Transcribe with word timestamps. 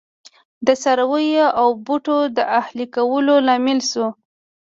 د 0.67 0.69
څارویو 0.81 1.47
او 1.59 1.67
بوټو 1.85 2.17
د 2.37 2.39
اهلي 2.59 2.85
کولو 2.95 3.33
لامل 3.47 3.79
شو. 3.91 4.07